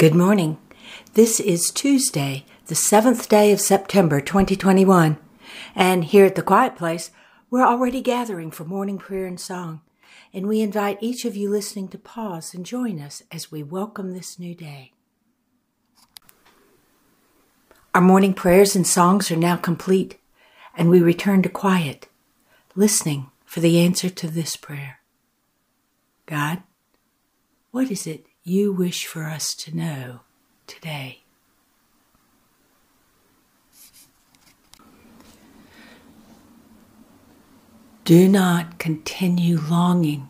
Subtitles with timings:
[0.00, 0.56] Good morning.
[1.12, 5.18] This is Tuesday, the seventh day of September 2021.
[5.74, 7.10] And here at the Quiet Place,
[7.50, 9.82] we're already gathering for morning prayer and song.
[10.32, 14.14] And we invite each of you listening to pause and join us as we welcome
[14.14, 14.94] this new day.
[17.94, 20.18] Our morning prayers and songs are now complete,
[20.74, 22.08] and we return to quiet,
[22.74, 25.00] listening for the answer to this prayer
[26.24, 26.62] God,
[27.70, 30.20] what is it you wish for us to know
[30.66, 31.22] today.
[38.04, 40.28] Do not continue longing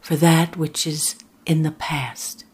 [0.00, 2.44] for that which is in the past.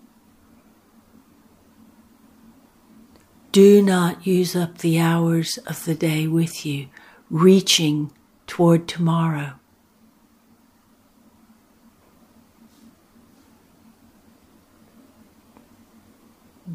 [3.50, 6.88] Do not use up the hours of the day with you,
[7.28, 8.10] reaching
[8.47, 9.55] toward tomorrow.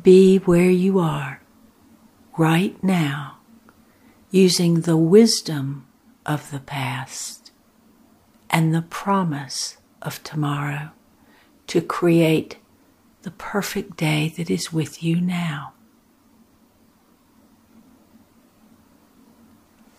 [0.02, 1.42] Be where you are
[2.38, 3.38] right now,
[4.30, 5.88] using the wisdom
[6.26, 7.52] of the past
[8.50, 10.92] and the promise of tomorrow
[11.68, 12.58] to create
[13.24, 15.74] the perfect day that is with you now.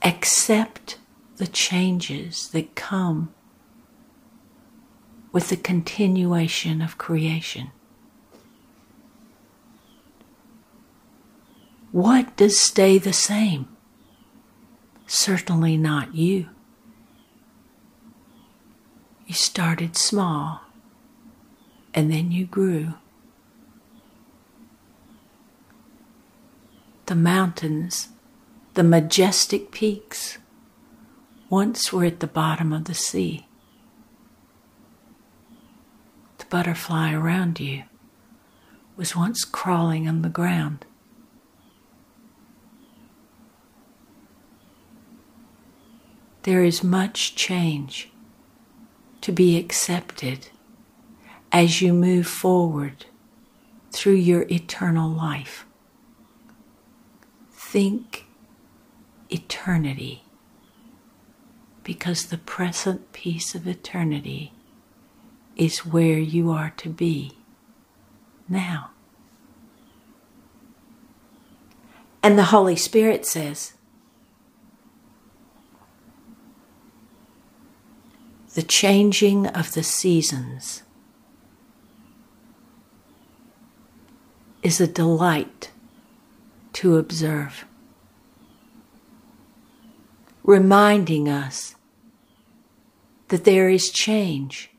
[0.03, 0.98] Accept
[1.36, 3.33] the changes that come
[5.33, 7.70] with the continuation of creation.
[11.91, 13.69] What does stay the same?
[15.06, 16.48] Certainly not you.
[19.27, 20.61] You started small
[21.95, 22.95] and then you grew.
[27.06, 28.08] The mountains,
[28.75, 30.39] the majestic peaks,
[31.48, 33.47] once were at the bottom of the sea.
[36.36, 37.84] The butterfly around you
[38.97, 40.84] was once crawling on the ground.
[46.48, 48.09] There is much change
[49.20, 50.48] to be accepted
[51.53, 53.05] as you move forward
[53.91, 55.67] through your eternal life.
[57.53, 58.25] Think
[59.29, 60.25] eternity
[61.85, 64.55] because the present piece of eternity
[65.55, 67.37] is where you are to be
[68.48, 68.92] now.
[72.23, 73.75] And the Holy Spirit says,
[78.55, 80.83] the changing of the seasons
[84.63, 85.70] is a delight
[86.73, 87.64] to observe,
[90.42, 91.75] reminding us
[93.29, 94.70] that there is change,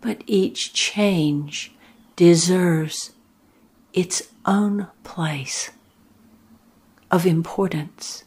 [0.00, 1.72] but each change
[2.16, 3.12] deserves
[3.92, 5.70] its own place
[7.10, 8.24] of importance.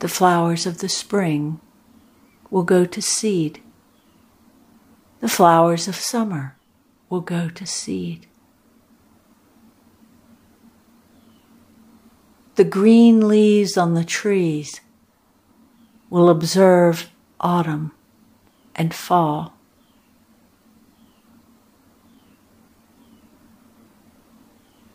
[0.00, 1.60] The flowers of the spring
[2.50, 3.60] will go to seed.
[5.20, 6.56] The flowers of summer
[7.08, 8.26] will go to seed.
[12.56, 14.80] The green leaves on the trees
[16.10, 17.10] will observe
[17.40, 17.92] autumn
[18.76, 19.54] and fall.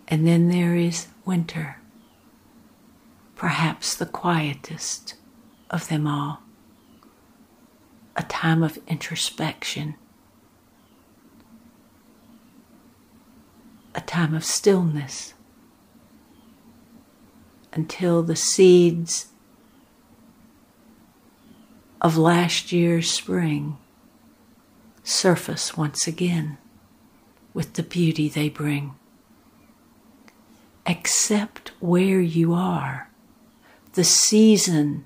[0.07, 1.79] And then there is winter
[3.39, 5.13] perhaps the quietest
[5.69, 6.41] of them all,
[8.17, 9.95] a time of introspection,
[13.95, 15.33] a time of stillness.
[17.71, 19.27] Until the seeds
[22.01, 23.77] of last year's spring
[25.01, 26.57] surface once again
[27.53, 28.95] with the beauty they bring.
[30.85, 33.08] Accept where you are
[33.99, 35.03] the season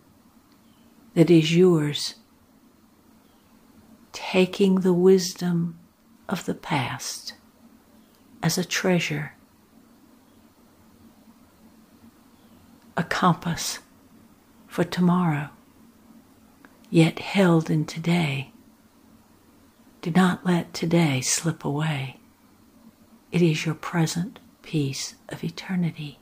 [1.16, 2.14] that is yours,
[4.12, 5.80] taking the wisdom
[6.30, 7.34] of the past
[8.44, 9.34] as a treasure,
[12.96, 13.80] a compass
[14.68, 15.50] for tomorrow,
[16.92, 18.52] yet held in today.
[20.04, 22.20] Do not let today slip away.
[23.32, 26.20] It is your present piece of eternity.